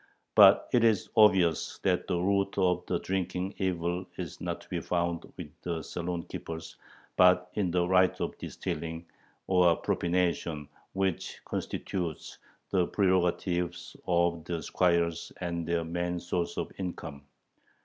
But 0.33 0.67
it 0.73 0.83
is 0.83 1.11
obvious 1.15 1.77
that 1.83 2.07
the 2.07 2.17
root 2.17 2.57
of 2.57 2.83
the 2.87 2.97
drinking 3.01 3.53
evil 3.59 4.07
is 4.17 4.41
not 4.41 4.61
to 4.61 4.67
be 4.69 4.81
found 4.81 5.31
with 5.37 5.51
the 5.61 5.83
saloon 5.83 6.23
keepers, 6.23 6.75
but 7.17 7.51
in 7.53 7.69
the 7.69 7.87
right 7.87 8.19
of 8.19 8.35
distilling, 8.39 9.05
or 9.45 9.75
"propination," 9.79 10.67
which 10.93 11.39
constitutes 11.45 12.39
the 12.71 12.87
prerogative 12.87 13.77
of 14.07 14.43
the 14.45 14.63
squires 14.63 15.31
and 15.39 15.67
their 15.67 15.83
main 15.83 16.19
source 16.19 16.57
of 16.57 16.71
income. 16.79 17.21